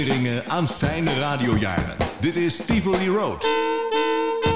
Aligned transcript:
herinneringen 0.00 0.48
aan 0.48 0.68
fijne 0.68 1.18
radiojaren. 1.18 1.96
Dit 2.20 2.36
is 2.36 2.56
Tivoli 2.56 3.08
Road. 3.08 3.46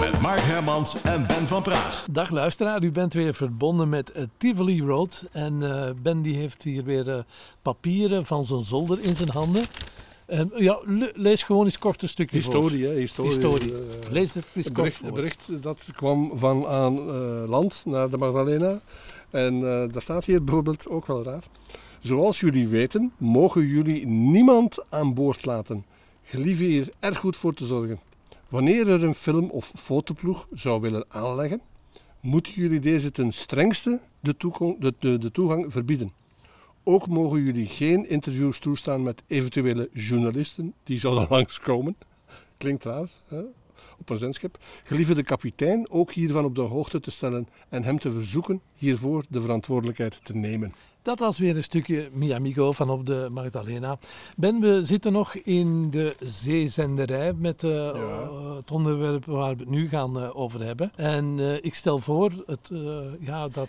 Met 0.00 0.20
Mark 0.20 0.40
Hermans 0.40 1.02
en 1.02 1.26
Ben 1.26 1.46
van 1.46 1.62
Praag. 1.62 2.06
Dag 2.10 2.30
luisteraar, 2.30 2.82
u 2.82 2.90
bent 2.90 3.12
weer 3.12 3.34
verbonden 3.34 3.88
met 3.88 4.12
uh, 4.16 4.22
Tivoli 4.36 4.82
Road. 4.82 5.24
En 5.32 5.60
uh, 5.60 5.88
Ben 6.02 6.22
die 6.22 6.36
heeft 6.36 6.62
hier 6.62 6.84
weer 6.84 7.08
uh, 7.08 7.18
papieren 7.62 8.26
van 8.26 8.44
zijn 8.44 8.64
zolder 8.64 9.00
in 9.00 9.16
zijn 9.16 9.28
handen. 9.28 9.64
En 10.26 10.50
ja, 10.56 10.78
lees 11.14 11.42
gewoon 11.42 11.64
eens 11.64 11.78
kort 11.78 12.02
een 12.02 12.08
stukje 12.08 12.36
Historie, 12.36 12.84
voor. 12.84 12.92
hè? 12.92 12.98
Historie. 13.00 13.30
Historie. 13.30 13.74
lees 14.10 14.34
het 14.34 14.44
eens 14.54 14.64
Het 14.64 14.74
kort 14.74 14.76
bericht, 14.76 14.96
voor. 14.96 15.12
bericht 15.12 15.62
dat 15.62 15.80
kwam 15.96 16.30
van 16.34 16.66
aan 16.66 16.98
land 17.48 17.82
naar 17.84 18.10
de 18.10 18.16
Magdalena. 18.16 18.80
En 19.30 19.60
daar 19.92 20.02
staat 20.02 20.24
hier 20.24 20.44
bijvoorbeeld, 20.44 20.88
ook 20.88 21.06
wel 21.06 21.24
raar. 21.24 21.42
Zoals 22.04 22.40
jullie 22.40 22.68
weten, 22.68 23.12
mogen 23.18 23.66
jullie 23.66 24.06
niemand 24.06 24.90
aan 24.90 25.14
boord 25.14 25.44
laten. 25.44 25.84
Gelieve 26.22 26.64
hier 26.64 26.88
erg 27.00 27.18
goed 27.18 27.36
voor 27.36 27.54
te 27.54 27.64
zorgen. 27.64 28.00
Wanneer 28.48 28.88
er 28.88 29.04
een 29.04 29.14
film- 29.14 29.50
of 29.50 29.72
fotoploeg 29.76 30.48
zou 30.52 30.80
willen 30.80 31.04
aanleggen, 31.08 31.60
moeten 32.20 32.52
jullie 32.52 32.80
deze 32.80 33.10
ten 33.10 33.32
strengste 33.32 34.00
de, 34.20 35.30
toegang 35.32 35.72
verbieden. 35.72 36.12
Ook 36.82 37.06
mogen 37.08 37.42
jullie 37.42 37.66
geen 37.66 38.08
interviews 38.08 38.58
toestaan 38.58 39.02
met 39.02 39.22
eventuele 39.26 39.88
journalisten 39.92 40.74
die 40.82 40.98
zouden 40.98 41.26
langskomen. 41.36 41.96
Klinkt 42.56 42.84
raar, 42.84 43.08
hè? 43.28 43.42
op 43.98 44.10
een 44.10 44.18
zendschip. 44.18 44.58
Gelieve 44.84 45.14
de 45.14 45.24
kapitein 45.24 45.90
ook 45.90 46.12
hiervan 46.12 46.44
op 46.44 46.54
de 46.54 46.60
hoogte 46.60 47.00
te 47.00 47.10
stellen 47.10 47.48
en 47.68 47.82
hem 47.82 47.98
te 47.98 48.12
verzoeken 48.12 48.60
hiervoor 48.74 49.24
de 49.28 49.40
verantwoordelijkheid 49.40 50.24
te 50.24 50.36
nemen. 50.36 50.72
Dat 51.04 51.18
was 51.18 51.38
weer 51.38 51.56
een 51.56 51.62
stukje 51.62 52.08
Miamigo 52.12 52.72
van 52.72 52.90
op 52.90 53.06
de 53.06 53.28
Magdalena. 53.30 53.98
Ben, 54.36 54.60
we 54.60 54.84
zitten 54.84 55.12
nog 55.12 55.34
in 55.34 55.90
de 55.90 56.16
zeezenderij 56.20 57.32
met 57.32 57.62
uh, 57.62 57.70
ja. 57.70 58.54
het 58.56 58.70
onderwerp 58.70 59.24
waar 59.24 59.56
we 59.56 59.60
het 59.60 59.70
nu 59.70 59.88
gaan 59.88 60.18
uh, 60.18 60.36
over 60.36 60.60
hebben. 60.64 60.92
En 60.96 61.38
uh, 61.38 61.54
ik 61.54 61.74
stel 61.74 61.98
voor 61.98 62.32
het, 62.46 62.70
ja, 63.20 63.48
dat 63.48 63.68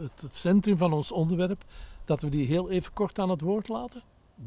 het, 0.00 0.20
het 0.20 0.34
centrum 0.34 0.76
van 0.76 0.92
ons 0.92 1.12
onderwerp, 1.12 1.64
dat 2.04 2.20
we 2.20 2.28
die 2.28 2.46
heel 2.46 2.70
even 2.70 2.92
kort 2.92 3.18
aan 3.18 3.30
het 3.30 3.40
woord 3.40 3.68
laten. 3.68 4.02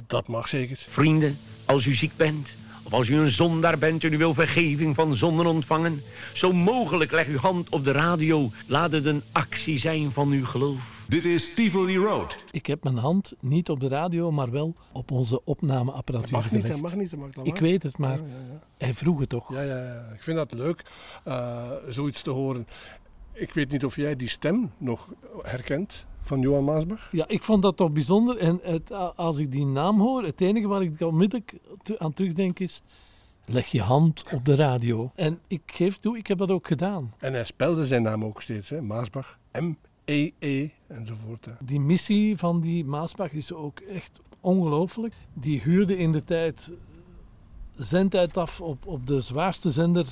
Dat 0.07 0.27
mag 0.27 0.47
zeker. 0.47 0.77
Vrienden, 0.77 1.37
als 1.65 1.85
u 1.85 1.93
ziek 1.93 2.15
bent, 2.15 2.49
of 2.83 2.93
als 2.93 3.09
u 3.09 3.15
een 3.15 3.31
zondaar 3.31 3.77
bent 3.77 4.03
en 4.03 4.13
u 4.13 4.17
wil 4.17 4.33
vergeving 4.33 4.95
van 4.95 5.15
zonden 5.15 5.45
ontvangen, 5.45 6.01
zo 6.33 6.53
mogelijk 6.53 7.11
leg 7.11 7.27
uw 7.27 7.37
hand 7.37 7.69
op 7.69 7.83
de 7.83 7.91
radio. 7.91 8.51
Laat 8.67 8.91
het 8.91 9.05
een 9.05 9.21
actie 9.31 9.79
zijn 9.79 10.11
van 10.11 10.31
uw 10.31 10.45
geloof. 10.45 11.05
Dit 11.07 11.25
is 11.25 11.53
Tivoli 11.53 11.97
Road. 11.97 12.45
Ik 12.51 12.65
heb 12.65 12.83
mijn 12.83 12.97
hand 12.97 13.33
niet 13.39 13.69
op 13.69 13.79
de 13.79 13.87
radio, 13.87 14.31
maar 14.31 14.51
wel 14.51 14.75
op 14.91 15.11
onze 15.11 15.43
opnameapparatuur 15.43 16.31
mag 16.31 16.51
niet, 16.51 16.67
dat 16.67 16.81
mag 16.81 16.95
niet, 16.95 17.09
dat 17.09 17.19
mag, 17.19 17.29
dat 17.29 17.47
Ik 17.47 17.57
weet 17.57 17.83
het, 17.83 17.97
maar 17.97 18.17
Ja, 18.17 18.23
ja, 18.27 18.53
ja. 18.53 18.61
hij 18.77 18.93
vroeg 18.93 19.19
het 19.19 19.29
toch. 19.29 19.51
Ja, 19.51 19.61
ja, 19.61 19.77
ja. 19.77 20.09
Ik 20.13 20.23
vind 20.23 20.37
dat 20.37 20.53
leuk, 20.53 20.83
uh, 21.27 21.69
zoiets 21.89 22.21
te 22.21 22.29
horen. 22.29 22.67
Ik 23.33 23.53
weet 23.53 23.71
niet 23.71 23.85
of 23.85 23.95
jij 23.95 24.15
die 24.15 24.29
stem 24.29 24.71
nog 24.77 25.13
herkent 25.41 26.05
van 26.23 26.41
Johan 26.41 26.63
Maasbach. 26.63 27.11
Ja, 27.11 27.27
ik 27.27 27.43
vond 27.43 27.61
dat 27.61 27.77
toch 27.77 27.91
bijzonder. 27.91 28.37
En 28.37 28.59
het, 28.63 28.91
als 29.15 29.37
ik 29.37 29.51
die 29.51 29.65
naam 29.65 29.99
hoor, 29.99 30.23
het 30.23 30.41
enige 30.41 30.67
waar 30.67 30.81
ik 30.81 31.01
onmiddellijk 31.01 31.53
aan 31.97 32.13
terugdenk 32.13 32.59
is... 32.59 32.83
Leg 33.45 33.67
je 33.67 33.81
hand 33.81 34.23
op 34.31 34.45
de 34.45 34.55
radio. 34.55 35.11
En 35.15 35.39
ik 35.47 35.61
geef 35.65 35.97
toe, 35.97 36.17
ik 36.17 36.27
heb 36.27 36.37
dat 36.37 36.49
ook 36.49 36.67
gedaan. 36.67 37.13
En 37.17 37.33
hij 37.33 37.43
spelde 37.43 37.85
zijn 37.85 38.01
naam 38.01 38.23
ook 38.23 38.41
steeds, 38.41 38.69
hè? 38.69 38.81
Maasbach. 38.81 39.37
M-E-E 39.51 40.69
enzovoort. 40.87 41.45
Hè. 41.45 41.51
Die 41.59 41.79
missie 41.79 42.37
van 42.37 42.61
die 42.61 42.85
Maasbach 42.85 43.31
is 43.31 43.53
ook 43.53 43.79
echt 43.79 44.21
ongelooflijk. 44.39 45.13
Die 45.33 45.61
huurde 45.61 45.97
in 45.97 46.11
de 46.11 46.23
tijd 46.23 46.71
zendtijd 47.75 48.37
af 48.37 48.61
op, 48.61 48.87
op 48.87 49.07
de 49.07 49.21
zwaarste 49.21 49.71
zender 49.71 50.05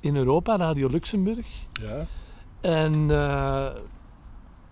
in 0.00 0.16
Europa, 0.16 0.56
Radio 0.56 0.88
Luxemburg. 0.88 1.46
Ja. 1.72 2.06
En 2.60 2.92
uh, 2.92 3.70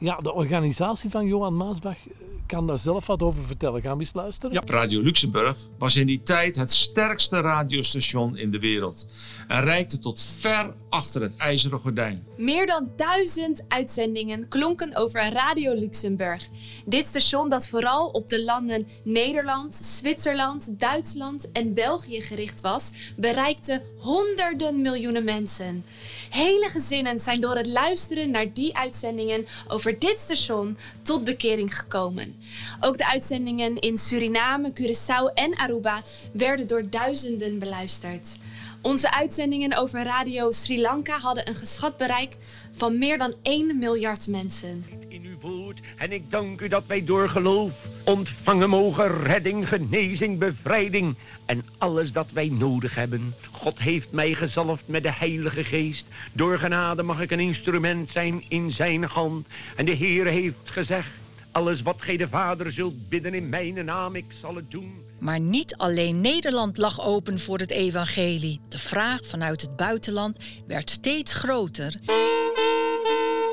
ja, 0.02 0.16
de 0.16 0.32
organisatie 0.32 1.10
van 1.10 1.26
Johan 1.26 1.56
Maasbach 1.56 1.98
kan 2.46 2.66
daar 2.66 2.78
zelf 2.78 3.06
wat 3.06 3.22
over 3.22 3.46
vertellen. 3.46 3.82
Gaan 3.82 3.96
we 3.96 4.02
eens 4.02 4.14
luisteren? 4.14 4.52
Ja, 4.52 4.62
Radio 4.64 5.02
Luxemburg 5.02 5.58
was 5.78 5.96
in 5.96 6.06
die 6.06 6.22
tijd 6.22 6.56
het 6.56 6.72
sterkste 6.72 7.40
radiostation 7.40 8.36
in 8.36 8.50
de 8.50 8.58
wereld. 8.58 9.06
En 9.48 9.60
reikte 9.64 9.98
tot 9.98 10.20
ver 10.38 10.74
achter 10.88 11.22
het 11.22 11.36
ijzeren 11.36 11.78
gordijn. 11.78 12.26
Meer 12.36 12.66
dan 12.66 12.88
duizend 12.96 13.64
uitzendingen 13.68 14.48
klonken 14.48 14.96
over 14.96 15.32
Radio 15.32 15.74
Luxemburg. 15.74 16.48
Dit 16.86 17.06
station 17.06 17.48
dat 17.48 17.68
vooral 17.68 18.08
op 18.08 18.28
de 18.28 18.44
landen 18.44 18.86
Nederland, 19.04 19.74
Zwitserland, 19.74 20.80
Duitsland 20.80 21.52
en 21.52 21.74
België 21.74 22.20
gericht 22.20 22.60
was, 22.60 22.92
bereikte 23.16 23.82
honderden 23.98 24.80
miljoenen 24.80 25.24
mensen. 25.24 25.84
Hele 26.32 26.68
gezinnen 26.70 27.20
zijn 27.20 27.40
door 27.40 27.56
het 27.56 27.66
luisteren 27.66 28.30
naar 28.30 28.52
die 28.52 28.76
uitzendingen 28.76 29.46
over 29.68 29.98
dit 29.98 30.18
station 30.18 30.76
tot 31.02 31.24
bekering 31.24 31.76
gekomen. 31.76 32.36
Ook 32.80 32.98
de 32.98 33.06
uitzendingen 33.10 33.78
in 33.78 33.98
Suriname, 33.98 34.72
Curaçao 34.72 35.34
en 35.34 35.56
Aruba 35.56 36.02
werden 36.32 36.66
door 36.66 36.88
duizenden 36.90 37.58
beluisterd. 37.58 38.38
Onze 38.80 39.12
uitzendingen 39.12 39.76
over 39.78 40.04
Radio 40.04 40.50
Sri 40.50 40.80
Lanka 40.80 41.18
hadden 41.18 41.48
een 41.48 41.54
geschat 41.54 41.96
bereik 41.96 42.36
van 42.70 42.98
meer 42.98 43.18
dan 43.18 43.34
1 43.42 43.78
miljard 43.78 44.28
mensen. 44.28 44.84
In 45.08 45.24
uw 45.24 45.38
woord 45.40 45.80
en 45.96 46.12
ik 46.12 46.30
dank 46.30 46.60
u 46.60 46.68
dat 46.68 46.86
wij 46.86 47.04
door 47.04 47.28
ontvangen 48.04 48.68
mogen 48.68 49.22
redding, 49.22 49.68
genezing, 49.68 50.38
bevrijding 50.38 51.14
en 51.46 51.64
alles 51.78 52.12
dat 52.12 52.30
wij 52.32 52.48
nodig 52.48 52.94
hebben. 52.94 53.34
God 53.50 53.78
heeft 53.78 54.12
mij 54.12 54.34
gezalfd 54.34 54.88
met 54.88 55.02
de 55.02 55.12
Heilige 55.12 55.64
Geest. 55.64 56.06
Door 56.32 56.58
genade 56.58 57.02
mag 57.02 57.20
ik 57.20 57.30
een 57.30 57.40
instrument 57.40 58.08
zijn 58.08 58.44
in 58.48 58.70
zijn 58.70 59.04
hand. 59.04 59.46
En 59.76 59.84
de 59.84 59.92
Heer 59.92 60.26
heeft 60.26 60.70
gezegd, 60.70 61.08
alles 61.52 61.82
wat 61.82 62.02
gij 62.02 62.16
de 62.16 62.28
Vader 62.28 62.72
zult 62.72 63.08
bidden 63.08 63.34
in 63.34 63.48
mijn 63.48 63.84
naam, 63.84 64.14
ik 64.14 64.32
zal 64.40 64.54
het 64.54 64.70
doen. 64.70 64.92
Maar 65.18 65.40
niet 65.40 65.76
alleen 65.76 66.20
Nederland 66.20 66.76
lag 66.76 67.06
open 67.06 67.38
voor 67.38 67.58
het 67.58 67.70
evangelie. 67.70 68.60
De 68.68 68.78
vraag 68.78 69.26
vanuit 69.26 69.60
het 69.60 69.76
buitenland 69.76 70.38
werd 70.66 70.90
steeds 70.90 71.34
groter. 71.34 71.94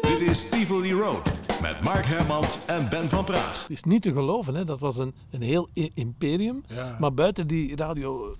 Dit 0.01 0.21
is 0.21 0.49
Tivoli 0.49 0.93
Road 0.93 1.38
met 1.61 1.81
Mark 1.81 2.05
Hermans 2.05 2.65
en 2.65 2.89
Ben 2.89 3.09
van 3.09 3.23
Praag. 3.23 3.61
Het 3.61 3.69
is 3.69 3.83
niet 3.83 4.01
te 4.01 4.13
geloven, 4.13 4.55
hè? 4.55 4.65
dat 4.65 4.79
was 4.79 4.97
een, 4.97 5.13
een 5.31 5.41
heel 5.41 5.69
imperium. 5.93 6.63
Ja. 6.67 6.97
Maar 6.99 7.13
buiten 7.13 7.47
die 7.47 7.75
radio 7.75 8.35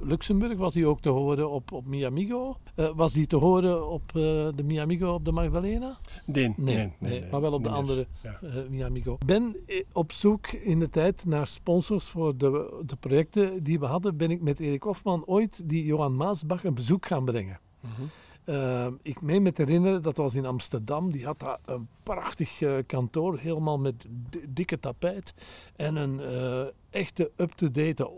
Luxemburg 0.00 0.58
was 0.58 0.74
hij 0.74 0.84
ook 0.84 1.00
te 1.00 1.08
horen 1.08 1.50
op, 1.50 1.72
op 1.72 1.86
Miamigo. 1.86 2.56
Uh, 2.76 2.90
was 2.94 3.14
hij 3.14 3.26
te 3.26 3.36
horen 3.36 3.88
op 3.88 4.02
uh, 4.02 4.22
de 4.54 4.62
Miamigo 4.64 5.14
op 5.14 5.24
de 5.24 5.32
Magdalena? 5.32 5.98
Nee, 6.24 6.54
nee, 6.56 6.76
nee, 6.76 6.92
nee, 6.98 7.20
nee 7.20 7.30
maar 7.30 7.40
wel 7.40 7.52
op 7.52 7.62
de 7.62 7.68
andere 7.68 8.06
ja. 8.22 8.38
uh, 8.42 8.50
Miamigo. 8.70 9.18
Ben 9.26 9.56
op 9.92 10.12
zoek 10.12 10.46
in 10.46 10.78
de 10.78 10.88
tijd 10.88 11.24
naar 11.24 11.46
sponsors 11.46 12.08
voor 12.08 12.36
de, 12.36 12.82
de 12.86 12.96
projecten 12.96 13.62
die 13.62 13.78
we 13.78 13.86
hadden. 13.86 14.16
Ben 14.16 14.30
ik 14.30 14.42
met 14.42 14.60
Erik 14.60 14.82
Hofman 14.82 15.22
ooit 15.26 15.68
die 15.68 15.84
Johan 15.84 16.16
Maasbach 16.16 16.64
een 16.64 16.74
bezoek 16.74 17.06
gaan 17.06 17.24
brengen. 17.24 17.60
Mm 17.80 17.90
-hmm. 17.96 18.08
Uh, 18.44 18.86
ik 19.02 19.20
meen 19.20 19.42
me 19.42 19.52
te 19.52 19.62
herinneren, 19.62 20.02
dat 20.02 20.16
was 20.16 20.34
in 20.34 20.46
Amsterdam. 20.46 21.12
Die 21.12 21.24
had 21.24 21.40
daar 21.40 21.58
een 21.64 21.88
prachtig 22.02 22.60
uh, 22.60 22.72
kantoor, 22.86 23.38
helemaal 23.38 23.78
met 23.78 24.06
dikke 24.48 24.80
tapijt. 24.80 25.34
En 25.76 25.96
een 25.96 26.20
uh, 26.20 26.66
echte 26.90 27.30
up-to-date 27.36 28.10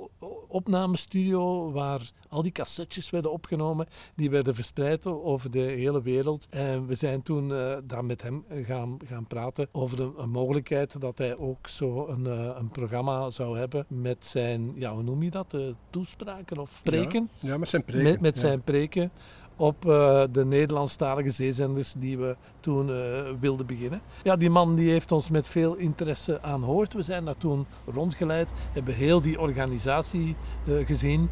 opnamestudio 0.48 1.72
waar 1.72 2.10
al 2.28 2.42
die 2.42 2.52
cassettes 2.52 3.10
werden 3.10 3.32
opgenomen. 3.32 3.86
Die 4.14 4.30
werden 4.30 4.54
verspreid 4.54 5.06
over 5.06 5.50
de 5.50 5.58
hele 5.58 6.02
wereld. 6.02 6.46
En 6.50 6.86
we 6.86 6.94
zijn 6.94 7.22
toen 7.22 7.48
daar 7.84 8.04
met 8.04 8.22
hem 8.22 8.44
gaan, 8.48 8.98
gaan 9.06 9.26
praten 9.26 9.68
over 9.72 10.00
een, 10.00 10.12
een, 10.16 10.30
mogelijkheid 10.30 11.00
dat 11.00 11.18
hij 11.18 11.36
ook 11.36 11.68
zo 11.68 12.08
een, 12.08 12.24
een 12.58 12.68
programma 12.68 13.30
zou 13.30 13.58
hebben 13.58 13.86
met 13.88 14.26
zijn, 14.26 14.72
ja, 14.74 14.94
hoe 14.94 15.02
noem 15.02 15.22
je 15.22 15.30
dat? 15.30 15.56
toespraken 15.90 16.58
of 16.58 16.80
preken? 16.82 17.28
Ja, 17.38 17.48
ja 17.48 17.58
met 17.58 17.68
zijn 17.68 17.84
preken. 17.84 18.10
Met, 18.10 18.20
met 18.20 18.34
ja. 18.34 18.40
zijn 18.40 18.62
preken 18.62 19.10
op 19.56 19.84
uh, 19.86 20.22
de 20.32 20.44
Nederlandstalige 20.44 21.30
zeezenders 21.30 21.94
die 21.98 22.18
we 22.18 22.36
toen 22.60 22.88
uh, 22.88 23.22
wilden 23.40 23.66
beginnen. 23.66 24.00
Ja, 24.22 24.36
die 24.36 24.50
man 24.50 24.74
die 24.74 24.90
heeft 24.90 25.12
ons 25.12 25.28
met 25.28 25.48
veel 25.48 25.74
interesse 25.74 26.42
aanhoord. 26.42 26.92
We 26.92 27.02
zijn 27.02 27.24
daar 27.24 27.36
toen 27.36 27.66
rondgeleid, 27.86 28.52
hebben 28.72 28.94
heel 28.94 29.20
die 29.20 29.40
organisatie 29.40 30.36
uh, 30.68 30.86
gezien. 30.86 31.28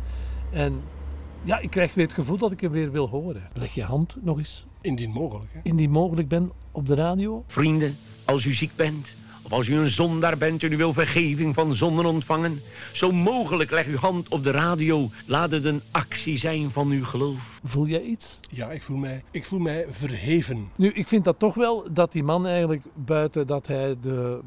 En 0.51 0.81
ja, 1.43 1.59
ik 1.59 1.71
krijg 1.71 1.95
weer 1.95 2.05
het 2.05 2.15
gevoel 2.15 2.39
dat 2.39 2.51
ik 2.51 2.61
hem 2.61 2.71
weer 2.71 2.91
wil 2.91 3.09
horen. 3.09 3.43
Leg 3.53 3.75
je 3.75 3.83
hand 3.83 4.17
nog 4.21 4.39
eens. 4.39 4.67
Indien 4.81 5.11
mogelijk. 5.11 5.53
Hè? 5.53 5.61
Indien 5.63 5.91
mogelijk 5.91 6.29
ben 6.29 6.53
op 6.71 6.87
de 6.87 6.95
radio. 6.95 7.45
Vrienden, 7.47 7.97
als 8.25 8.45
u 8.45 8.53
ziek 8.53 8.77
bent, 8.77 9.15
als 9.53 9.69
u 9.69 9.77
een 9.77 9.91
zondaar 9.91 10.39
bent 10.39 10.63
en 10.63 10.73
u 10.73 10.77
wil 10.77 10.93
vergeving 10.93 11.55
van 11.55 11.75
zonden 11.75 12.05
ontvangen, 12.05 12.61
zo 12.93 13.13
mogelijk 13.13 13.71
leg 13.71 13.87
uw 13.87 13.97
hand 13.97 14.29
op 14.29 14.45
de 14.45 14.51
radio. 14.51 15.11
Laat 15.27 15.51
het 15.51 15.65
een 15.65 15.81
actie 15.91 16.39
zijn 16.39 16.71
van 16.71 16.91
uw 16.91 17.05
geloof. 17.05 17.61
Voel 17.65 17.87
jij 17.87 18.03
iets? 18.03 18.41
Ja, 18.51 18.71
ik 18.71 18.83
voel 18.83 18.97
mij, 18.97 19.23
ik 19.31 19.45
voel 19.45 19.59
mij 19.59 19.87
verheven. 19.91 20.69
Nu, 20.77 20.91
ik 20.93 21.09
vind 21.09 21.25
dat 21.25 21.39
toch 21.39 21.55
wel 21.55 21.87
dat 21.91 22.13
die 22.13 22.23
man 22.23 22.47
eigenlijk 22.47 22.83
buiten 22.95 23.47
dat 23.47 23.67
hij 23.67 23.97
de 24.01 24.41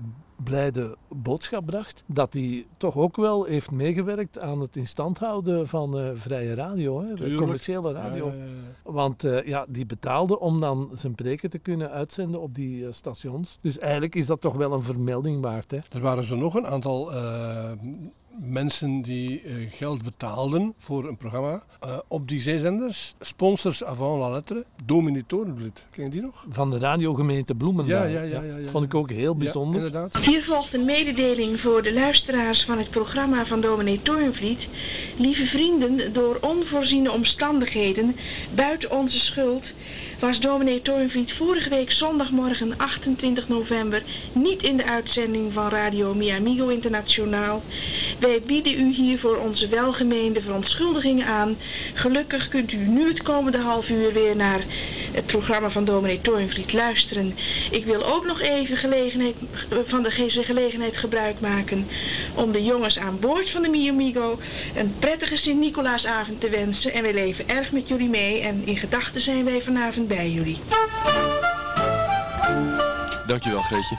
blijde 0.44 0.98
boodschap 1.10 1.66
bracht, 1.66 2.04
dat 2.06 2.34
hij 2.34 2.66
toch 2.78 2.96
ook 2.96 3.16
wel 3.16 3.44
heeft 3.44 3.72
meegewerkt 3.72 4.40
aan 4.40 4.60
het 4.60 4.76
instand 4.76 5.20
houden 5.20 5.68
van 5.68 6.00
uh, 6.00 6.10
vrije 6.14 6.54
radio, 6.54 7.02
hè, 7.02 7.14
de 7.14 7.36
commerciële 7.36 7.92
radio. 7.92 8.28
Ja, 8.28 8.34
ja, 8.34 8.44
ja. 8.44 8.92
Want 8.92 9.24
eh, 9.24 9.48
ja, 9.48 9.66
die 9.68 9.86
betaalde 9.86 10.40
om 10.40 10.60
dan 10.60 10.90
zijn 10.94 11.16
preken 11.16 11.50
te 11.50 11.58
kunnen 11.58 11.92
uitzenden 11.92 12.42
op 12.42 12.56
die 12.56 12.86
eh, 12.86 12.94
stations. 12.94 13.58
Dus 13.62 13.80
eigenlijk 13.80 14.16
is 14.16 14.26
dat 14.26 14.42
toch 14.42 14.56
wel 14.56 14.74
een 14.74 14.84
vermelding 14.84 15.42
waard. 15.42 15.72
Hè? 15.72 15.78
Er 15.92 16.02
waren 16.02 16.24
zo 16.24 16.36
nog 16.36 16.56
een 16.56 16.68
aantal 16.68 17.14
eh, 17.14 17.72
mensen 18.40 19.02
die 19.02 19.42
eh, 19.42 19.54
geld 19.70 20.04
betaalden 20.04 20.74
voor 20.78 21.08
een 21.08 21.18
programma 21.18 21.64
eh, 21.80 21.98
op 22.08 22.28
die 22.28 22.40
zeezenders. 22.40 23.16
Sponsors 23.20 23.84
avant 23.84 24.20
la 24.20 24.30
lettre. 24.30 24.66
Dominee 24.86 25.24
Torenblit, 25.28 25.88
ken 25.92 26.04
je 26.04 26.10
die 26.10 26.22
nog? 26.22 26.46
Van 26.50 26.72
de 26.72 26.80
radiogemeente 26.80 27.56
Bloemendaal. 27.56 28.08
Ja, 28.08 28.22
ja, 28.22 28.22
ja, 28.22 28.42
ja, 28.42 28.58
ja. 28.58 28.70
Vond 28.70 28.86
ik 28.86 28.96
ook 28.96 29.10
heel 29.10 29.36
bijzonder. 29.36 29.80
Ja, 29.82 29.86
inderdaad. 29.86 30.26
Hier 30.26 30.44
volgt 30.44 30.74
een 30.74 30.86
mededeling 30.86 31.60
voor 31.60 31.84
de 31.84 31.94
luisteraars 31.94 32.66
van 32.66 32.78
het 32.78 32.90
programma 32.90 33.46
van 33.46 33.62
dominee 33.62 34.02
Toornvliet. 34.02 34.68
Lieve 35.18 35.46
vrienden, 35.46 36.14
door 36.14 36.38
onvoorziene 36.42 37.12
omstandigheden, 37.12 38.16
buiten 38.56 38.92
onze 38.92 39.20
schuld, 39.20 39.74
was 40.20 40.40
dominee 40.40 40.82
Toornvliet 40.82 41.34
vorige 41.34 41.70
week 41.70 41.92
zondagmorgen 41.92 42.78
28 42.78 43.48
november 43.48 44.04
niet 44.34 44.64
in 44.64 44.78
de 44.78 44.86
uitzending 44.86 45.54
van 45.54 45.70
Radio 45.70 46.14
Mi 46.14 46.30
Amigo 46.30 46.68
Internationaal. 46.68 47.62
Wij 48.26 48.42
bieden 48.46 48.80
u 48.80 48.94
hiervoor 48.94 49.38
onze 49.38 49.68
welgemeende 49.68 50.42
verontschuldigingen 50.42 51.26
aan. 51.26 51.58
Gelukkig 51.94 52.48
kunt 52.48 52.72
u 52.72 52.78
nu 52.78 53.08
het 53.08 53.22
komende 53.24 53.58
half 53.58 53.90
uur 53.90 54.14
weer 54.14 54.36
naar 54.36 54.66
het 55.12 55.26
programma 55.26 55.70
van 55.70 55.86
dominee 55.86 56.22
Toornvliet 56.22 56.74
luisteren. 56.74 57.38
Ik 57.72 57.86
wil 57.86 58.04
ook 58.06 58.26
nog 58.26 58.42
even 58.42 58.78
gelegenheid, 58.78 59.36
van 59.86 60.04
de 60.04 60.12
ge- 60.12 60.44
gelegenheid 60.44 60.98
gebruik 60.98 61.40
maken 61.40 61.88
om 62.36 62.52
de 62.52 62.64
jongens 62.64 63.00
aan 63.00 63.20
boord 63.20 63.50
van 63.50 63.62
de 63.62 63.70
Mi 63.70 63.90
Amigo 63.90 64.40
een 64.76 64.96
prettige 65.00 65.38
Sint-Nicolaasavond 65.38 66.42
te 66.42 66.50
wensen. 66.50 66.94
En 66.94 67.04
wij 67.04 67.14
leven 67.14 67.50
erg 67.50 67.72
met 67.72 67.88
jullie 67.88 68.10
mee 68.10 68.42
en 68.42 68.62
in 68.66 68.78
gedachten 68.78 69.22
zijn 69.22 69.46
wij 69.46 69.62
vanavond 69.62 70.08
bij 70.08 70.30
jullie. 70.30 70.60
Dankjewel, 73.28 73.62
Greetje. 73.62 73.98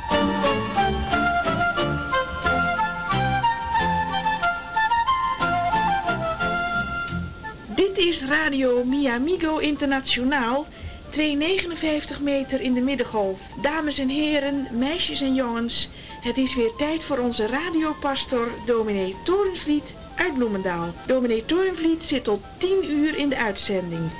Dit 7.97 8.05
is 8.05 8.23
Radio 8.23 8.85
Mi 8.85 9.07
Amigo 9.07 9.59
Internationaal, 9.59 10.67
259 11.11 12.21
meter 12.21 12.61
in 12.61 12.75
de 12.75 12.81
middengolf. 12.81 13.39
Dames 13.63 13.99
en 13.99 14.09
heren, 14.09 14.67
meisjes 14.73 15.21
en 15.21 15.35
jongens, 15.35 15.89
het 16.21 16.37
is 16.37 16.55
weer 16.55 16.73
tijd 16.77 17.05
voor 17.05 17.19
onze 17.19 17.47
radiopastor 17.47 18.49
dominee 18.67 19.17
Torenvliet 19.25 19.95
uit 20.17 20.35
Bloemendaal. 20.35 20.95
Dominee 21.07 21.45
Torenvliet 21.45 22.03
zit 22.03 22.25
tot 22.25 22.41
10 22.59 22.91
uur 22.91 23.17
in 23.17 23.29
de 23.29 23.37
uitzending. 23.37 24.11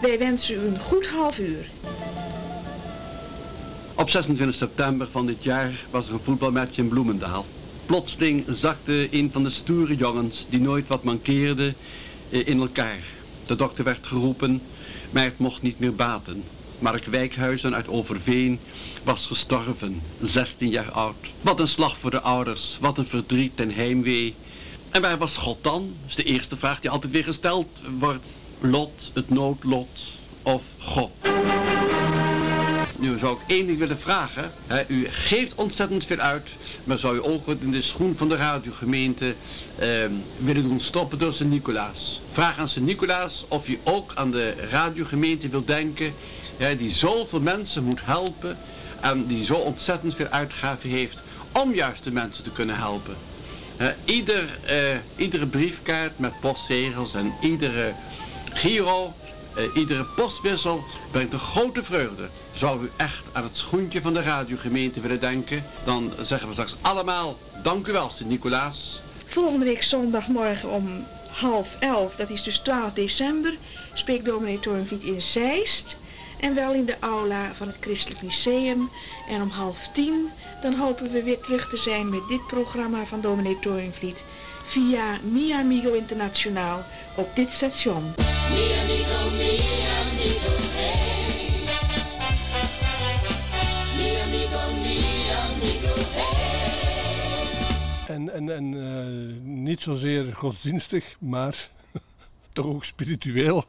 Wij 0.00 0.18
wensen 0.18 0.54
u 0.54 0.58
een 0.58 0.78
goed 0.78 1.06
half 1.06 1.38
uur. 1.38 1.66
Op 3.96 4.10
26 4.10 4.56
september 4.56 5.08
van 5.10 5.26
dit 5.26 5.44
jaar 5.44 5.86
was 5.90 6.08
er 6.08 6.14
een 6.14 6.20
voetbalmatch 6.24 6.76
in 6.76 6.88
Bloemendaal. 6.88 7.46
Plotseling 7.86 8.44
zakte 8.48 9.08
een 9.10 9.30
van 9.32 9.42
de 9.42 9.50
stoere 9.50 9.96
jongens, 9.96 10.46
die 10.48 10.60
nooit 10.60 10.88
wat 10.88 11.02
mankeerde, 11.02 11.74
in 12.32 12.60
elkaar. 12.60 13.00
De 13.46 13.56
dokter 13.56 13.84
werd 13.84 14.06
geroepen, 14.06 14.62
maar 15.10 15.24
het 15.24 15.38
mocht 15.38 15.62
niet 15.62 15.78
meer 15.78 15.94
baten. 15.94 16.44
Mark 16.78 17.04
Wijkhuizen 17.04 17.74
uit 17.74 17.88
Overveen 17.88 18.60
was 19.04 19.26
gestorven, 19.26 20.02
16 20.20 20.68
jaar 20.68 20.90
oud. 20.90 21.16
Wat 21.40 21.60
een 21.60 21.68
slag 21.68 21.96
voor 22.00 22.10
de 22.10 22.20
ouders, 22.20 22.76
wat 22.80 22.98
een 22.98 23.06
verdriet 23.06 23.60
en 23.60 23.70
heimwee. 23.70 24.34
En 24.90 25.02
waar 25.02 25.18
was 25.18 25.36
God 25.36 25.64
dan? 25.64 25.94
is 26.06 26.14
de 26.14 26.22
eerste 26.22 26.56
vraag 26.56 26.80
die 26.80 26.90
altijd 26.90 27.12
weer 27.12 27.24
gesteld 27.24 27.80
wordt. 27.98 28.26
Lot, 28.60 29.10
het 29.14 29.30
noodlot 29.30 30.06
of 30.42 30.62
God? 30.78 31.10
Nu 33.02 33.18
zou 33.18 33.36
ik 33.36 33.42
één 33.46 33.66
ding 33.66 33.78
willen 33.78 33.98
vragen. 34.00 34.52
U 34.88 35.06
geeft 35.10 35.54
ontzettend 35.54 36.06
veel 36.06 36.18
uit, 36.18 36.48
maar 36.84 36.98
zou 36.98 37.16
u 37.16 37.20
ook 37.22 37.46
in 37.46 37.70
de 37.70 37.82
schoen 37.82 38.16
van 38.16 38.28
de 38.28 38.36
radiogemeente 38.36 39.34
ehm, 39.78 40.12
willen 40.38 40.62
doen 40.62 40.80
stoppen 40.80 41.18
door 41.18 41.32
Sint-Nicolaas? 41.32 42.20
Vraag 42.32 42.58
aan 42.58 42.68
Sint-Nicolaas 42.68 43.44
of 43.48 43.68
u 43.68 43.78
ook 43.84 44.12
aan 44.14 44.30
de 44.30 44.54
radiogemeente 44.70 45.48
wil 45.48 45.64
denken, 45.64 46.14
hè, 46.56 46.76
die 46.76 46.94
zoveel 46.94 47.40
mensen 47.40 47.84
moet 47.84 48.04
helpen 48.04 48.58
en 49.00 49.26
die 49.26 49.44
zo 49.44 49.54
ontzettend 49.54 50.14
veel 50.14 50.28
uitgaven 50.28 50.90
heeft 50.90 51.22
om 51.52 51.74
juist 51.74 52.04
de 52.04 52.12
mensen 52.12 52.44
te 52.44 52.50
kunnen 52.50 52.76
helpen. 52.76 53.16
Ieder, 54.04 54.58
eh, 54.66 54.76
iedere 55.16 55.46
briefkaart 55.46 56.18
met 56.18 56.40
postzegels 56.40 57.14
en 57.14 57.32
iedere 57.40 57.94
giro 58.52 59.14
eh, 59.54 59.64
iedere 59.74 60.04
postwissel 60.04 60.84
brengt 61.10 61.32
een 61.32 61.38
grote 61.38 61.82
vreugde. 61.82 62.28
Zou 62.52 62.84
u 62.84 62.90
echt 62.96 63.22
aan 63.32 63.42
het 63.42 63.56
schoentje 63.56 64.00
van 64.00 64.14
de 64.14 64.22
radiogemeente 64.22 65.00
willen 65.00 65.20
denken, 65.20 65.64
dan 65.84 66.12
zeggen 66.20 66.46
we 66.46 66.52
straks 66.52 66.76
allemaal 66.80 67.38
dank 67.62 67.86
u 67.86 67.92
wel, 67.92 68.10
Sint-Nicolaas. 68.10 69.02
Volgende 69.26 69.64
week 69.64 69.82
zondagmorgen 69.82 70.70
om 70.70 71.06
half 71.30 71.68
elf, 71.78 72.14
dat 72.14 72.30
is 72.30 72.42
dus 72.42 72.58
12 72.58 72.92
december, 72.92 73.56
spreekt 73.92 74.24
dominee 74.24 74.58
Toornvliet 74.58 75.02
in 75.02 75.20
Zeist. 75.20 75.96
En 76.42 76.54
wel 76.54 76.74
in 76.74 76.84
de 76.84 76.96
aula 77.00 77.54
van 77.54 77.66
het 77.66 77.76
Christelijk 77.80 78.22
Lyceum. 78.22 78.90
En 79.28 79.42
om 79.42 79.48
half 79.48 79.88
tien, 79.92 80.30
dan 80.62 80.74
hopen 80.74 81.12
we 81.12 81.22
weer 81.22 81.40
terug 81.40 81.70
te 81.70 81.76
zijn 81.76 82.08
met 82.08 82.28
dit 82.28 82.46
programma 82.46 83.06
van 83.06 83.20
dominee 83.20 83.58
Toornvliet. 83.58 84.16
Via 84.66 85.18
Mi 85.22 85.52
Amigo 85.52 85.92
Internationaal 85.92 86.84
op 87.16 87.36
dit 87.36 87.52
station. 87.52 88.14
En, 98.06 98.32
en, 98.32 98.54
en 98.54 98.74
eh, 98.74 99.42
niet 99.42 99.82
zozeer 99.82 100.36
godsdienstig, 100.36 101.16
maar 101.18 101.68
toch 102.52 102.66
ook 102.66 102.84
spiritueel. 102.84 103.64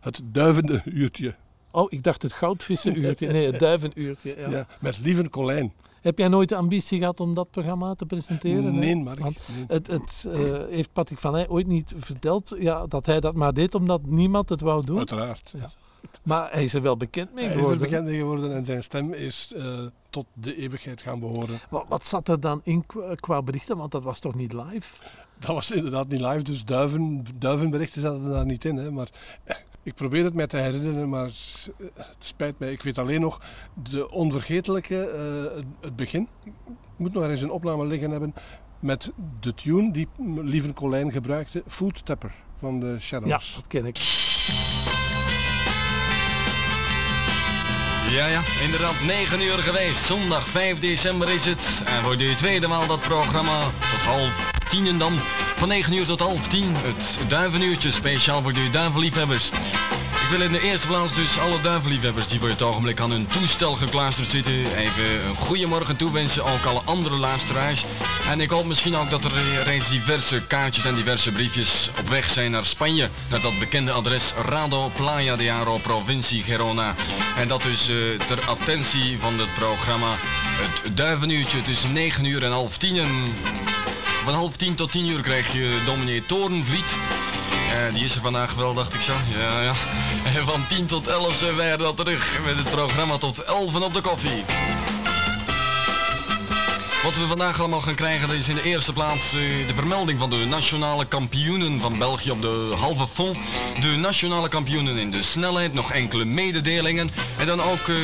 Het 0.00 0.20
duivende 0.24 0.82
uurtje. 0.84 1.34
Oh, 1.76 1.86
ik 1.88 2.02
dacht 2.02 2.22
het 2.22 2.32
goudvissenuurtje. 2.32 3.32
Nee, 3.32 3.46
het 3.46 3.58
duivenuurtje. 3.58 4.34
Ja. 4.38 4.50
Ja. 4.50 4.66
met 4.80 4.98
lieve 4.98 5.30
Colijn. 5.30 5.72
Heb 6.00 6.18
jij 6.18 6.28
nooit 6.28 6.48
de 6.48 6.56
ambitie 6.56 6.98
gehad 6.98 7.20
om 7.20 7.34
dat 7.34 7.50
programma 7.50 7.94
te 7.94 8.06
presenteren? 8.06 8.78
Nee, 8.78 8.94
nee. 8.94 9.36
het, 9.66 9.86
het 9.86 10.26
eh, 10.28 10.40
heeft 10.68 10.92
Patrick 10.92 11.18
van 11.18 11.34
Heij 11.34 11.48
ooit 11.48 11.66
niet 11.66 11.92
verteld 11.96 12.54
ja, 12.58 12.86
dat 12.86 13.06
hij 13.06 13.20
dat 13.20 13.34
maar 13.34 13.54
deed 13.54 13.74
omdat 13.74 14.06
niemand 14.06 14.48
het 14.48 14.60
wou 14.60 14.84
doen. 14.84 14.98
Uiteraard. 14.98 15.52
Ja. 15.58 15.70
Maar 16.22 16.52
hij 16.52 16.64
is 16.64 16.74
er 16.74 16.82
wel 16.82 16.96
bekend 16.96 17.34
mee 17.34 17.44
Hij 17.44 17.52
is 17.52 17.58
er 17.58 17.62
geworden. 17.62 17.88
bekend 17.88 18.06
mee 18.06 18.18
geworden 18.18 18.54
en 18.54 18.64
zijn 18.64 18.82
stem 18.82 19.12
is 19.12 19.52
eh, 19.56 19.86
tot 20.10 20.26
de 20.32 20.56
eeuwigheid 20.56 21.02
gaan 21.02 21.20
behoren. 21.20 21.58
Wat, 21.70 21.84
wat 21.88 22.06
zat 22.06 22.28
er 22.28 22.40
dan 22.40 22.60
in 22.64 22.86
qua, 22.86 23.14
qua 23.14 23.42
berichten? 23.42 23.76
Want 23.76 23.92
dat 23.92 24.02
was 24.02 24.20
toch 24.20 24.34
niet 24.34 24.52
live? 24.52 24.96
Dat 25.38 25.54
was 25.54 25.70
inderdaad 25.70 26.08
niet 26.08 26.20
live, 26.20 26.42
dus 26.42 26.64
duiven, 26.64 27.24
duivenberichten 27.38 28.00
zaten 28.00 28.28
daar 28.28 28.46
niet 28.46 28.64
in. 28.64 28.76
Hè. 28.76 28.90
Maar 28.90 29.08
ik 29.86 29.94
probeer 29.94 30.24
het 30.24 30.34
mij 30.34 30.46
te 30.46 30.56
herinneren, 30.56 31.08
maar 31.08 31.26
eh, 31.26 31.86
het 31.94 32.16
spijt 32.18 32.58
mij. 32.58 32.72
Ik 32.72 32.82
weet 32.82 32.98
alleen 32.98 33.20
nog 33.20 33.40
de 33.90 34.10
onvergetelijke, 34.10 35.00
eh, 35.00 35.56
het, 35.56 35.64
het 35.80 35.96
begin. 35.96 36.28
Ik 36.44 36.52
moet 36.96 37.12
nog 37.12 37.24
eens 37.28 37.40
een 37.40 37.50
opname 37.50 37.86
liggen 37.86 38.10
hebben 38.10 38.34
met 38.80 39.12
de 39.40 39.54
tune 39.54 39.92
die 39.92 40.08
Lieve 40.42 40.72
Colijn 40.72 41.12
gebruikte, 41.12 41.62
Food 41.66 42.04
Tapper 42.04 42.34
van 42.58 42.80
de 42.80 42.86
Ja, 42.86 42.98
Shadows. 42.98 43.54
dat 43.54 43.66
ken 43.66 43.86
ik. 43.86 43.96
Ja, 48.10 48.26
ja, 48.26 48.42
inderdaad, 48.62 49.00
9 49.00 49.40
uur 49.40 49.58
geweest. 49.58 50.06
Zondag 50.06 50.48
5 50.48 50.78
december 50.78 51.28
is 51.28 51.44
het. 51.44 51.58
En 51.84 52.02
voor 52.04 52.16
de 52.16 52.34
tweede 52.38 52.66
maal 52.66 52.86
dat 52.86 53.00
programma 53.00 53.64
tot 53.64 54.00
half 54.00 54.50
tien 54.70 54.86
en 54.86 54.98
dan 54.98 55.20
van 55.56 55.68
9 55.68 55.92
uur 55.92 56.06
tot 56.06 56.20
half 56.20 56.46
tien 56.48 56.74
het 56.76 57.30
duivenuurtje 57.30 57.92
speciaal 57.92 58.42
voor 58.42 58.52
de 58.52 58.70
duivenliefhebbers. 58.70 59.50
Ik 60.22 60.32
wil 60.32 60.40
in 60.40 60.52
de 60.52 60.60
eerste 60.60 60.86
plaats 60.86 61.14
dus 61.14 61.38
alle 61.38 61.60
duivenliefhebbers 61.60 62.28
die 62.28 62.38
voor 62.38 62.48
het 62.48 62.62
ogenblik 62.62 63.00
aan 63.00 63.10
hun 63.10 63.26
toestel 63.26 63.74
gekluisterd 63.74 64.30
zitten 64.30 64.74
even 64.76 65.24
een 65.28 65.36
goeiemorgen 65.36 65.96
toewensen, 65.96 66.44
ook 66.44 66.64
alle 66.64 66.82
andere 66.84 67.16
luisteraars. 67.16 67.84
En 68.28 68.40
ik 68.40 68.50
hoop 68.50 68.64
misschien 68.64 68.96
ook 68.96 69.10
dat 69.10 69.24
er 69.24 69.62
reeds 69.62 69.90
diverse 69.90 70.42
kaartjes 70.46 70.84
en 70.84 70.94
diverse 70.94 71.32
briefjes 71.32 71.90
op 71.98 72.08
weg 72.08 72.30
zijn 72.30 72.50
naar 72.50 72.64
Spanje, 72.64 73.10
naar 73.30 73.40
dat 73.40 73.58
bekende 73.58 73.92
adres 73.92 74.32
Rado 74.48 74.90
Playa 74.96 75.36
de 75.36 75.52
Aro, 75.52 75.78
provincie 75.78 76.42
Gerona. 76.42 76.94
En 77.36 77.48
dat 77.48 77.62
dus 77.62 77.88
eh, 77.88 78.26
ter 78.26 78.46
attentie 78.46 79.18
van 79.20 79.38
het 79.38 79.54
programma 79.54 80.16
het 80.82 80.96
duivenuurtje 80.96 81.62
tussen 81.62 81.92
9 81.92 82.24
uur 82.24 82.42
en 82.44 82.50
half 82.50 82.76
10. 82.76 82.96
Van 84.26 84.34
half 84.34 84.56
10 84.56 84.74
tot 84.74 84.90
10 84.90 85.06
uur 85.06 85.22
krijg 85.22 85.52
je 85.52 85.82
dominee 85.84 86.26
Torenvliet. 86.26 86.84
Eh, 87.72 87.94
die 87.94 88.04
is 88.04 88.14
er 88.14 88.20
vandaag 88.22 88.54
wel, 88.54 88.74
dacht 88.74 88.94
ik 88.94 89.00
zo. 89.00 89.12
Ja, 89.38 89.62
ja. 89.62 89.74
En 90.24 90.46
van 90.46 90.66
10 90.68 90.86
tot 90.86 91.06
11 91.06 91.36
zijn 91.36 91.56
wij 91.56 91.70
er 91.70 91.78
dan 91.78 91.94
terug 91.94 92.40
met 92.44 92.56
het 92.56 92.70
programma 92.70 93.18
tot 93.18 93.38
11 93.42 93.80
op 93.80 93.94
de 93.94 94.00
koffie. 94.00 94.44
Wat 97.06 97.14
we 97.14 97.26
vandaag 97.26 97.58
allemaal 97.58 97.80
gaan 97.80 97.94
krijgen, 97.94 98.30
is 98.30 98.48
in 98.48 98.54
de 98.54 98.62
eerste 98.62 98.92
plaats 98.92 99.22
eh, 99.32 99.68
de 99.68 99.74
vermelding 99.74 100.18
van 100.18 100.30
de 100.30 100.44
nationale 100.44 101.06
kampioenen 101.06 101.80
van 101.80 101.98
België 101.98 102.30
op 102.30 102.42
de 102.42 102.74
halve 102.78 103.08
fond. 103.14 103.36
De 103.80 103.96
nationale 103.96 104.48
kampioenen 104.48 104.96
in 104.96 105.10
de 105.10 105.22
snelheid, 105.22 105.72
nog 105.72 105.92
enkele 105.92 106.24
mededelingen. 106.24 107.10
En 107.38 107.46
dan 107.46 107.62
ook 107.62 107.78
eh, 107.78 107.94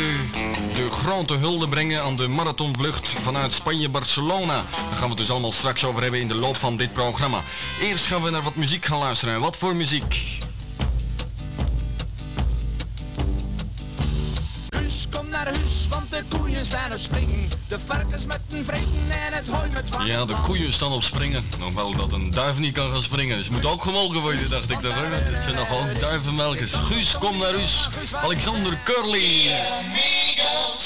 de 0.75 0.89
grote 0.91 1.37
hulde 1.37 1.69
brengen 1.69 2.03
aan 2.03 2.17
de 2.17 2.29
marathonvlucht 2.29 3.17
vanuit 3.25 3.53
Spanje-Barcelona. 3.53 4.67
Daar 4.71 4.93
gaan 4.93 5.03
we 5.03 5.09
het 5.09 5.17
dus 5.17 5.31
allemaal 5.31 5.53
straks 5.53 5.85
over 5.85 6.03
hebben 6.03 6.21
in 6.21 6.29
de 6.29 6.35
loop 6.35 6.57
van 6.57 6.77
dit 6.77 6.93
programma. 6.93 7.43
Eerst 7.81 8.07
gaan 8.07 8.23
we 8.23 8.31
naar 8.31 8.43
wat 8.43 8.57
muziek 8.57 8.85
gaan 8.85 8.99
luisteren. 8.99 9.41
Wat 9.41 9.57
voor 9.57 9.77
muziek? 9.77 10.41
Want 15.93 16.11
de 16.11 16.25
koeien 16.29 16.67
staan 16.67 16.93
op 16.93 16.99
springen. 16.99 17.51
De 17.69 17.79
varkens 17.87 18.25
met 18.25 18.41
een 18.51 18.65
vreten 18.65 19.11
en 19.11 19.33
het 19.33 19.47
hooi 19.47 19.71
met 19.71 19.89
water. 19.89 20.07
Ja, 20.07 20.25
de 20.25 20.37
koeien 20.45 20.73
staan 20.73 20.93
op 20.93 21.03
springen. 21.03 21.45
Nog 21.59 21.75
wel 21.75 21.97
dat 21.97 22.13
een 22.13 22.31
duif 22.31 22.59
niet 22.59 22.75
kan 22.75 22.93
gaan 22.93 23.03
springen. 23.03 23.37
Dus 23.37 23.49
moet 23.49 23.67
ook 23.67 23.83
gemolken 23.83 24.21
worden, 24.21 24.51
dacht 24.51 24.71
ik. 24.71 24.83
Dat 24.83 24.93
het 24.95 25.43
zijn 25.43 25.55
nog 25.55 25.71
ook 25.71 26.01
duivenmelkers. 26.01 26.73
Guus, 26.73 27.17
kom 27.19 27.39
naar 27.39 27.55
huis. 27.55 27.89
Alexander 28.13 28.79
Curly. 28.85 29.49
Radio. 29.49 30.83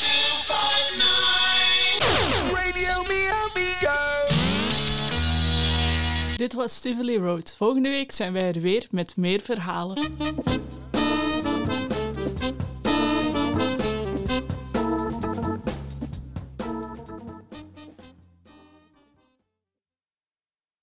Dit 6.37 6.55
was 6.55 6.81
Tivoli 6.81 7.17
Road. 7.17 7.55
Volgende 7.57 7.89
week 7.89 8.13
zijn 8.13 8.33
wij 8.33 8.49
er 8.53 8.61
weer 8.61 8.87
met 8.91 9.17
meer 9.17 9.41
verhalen. 9.41 9.99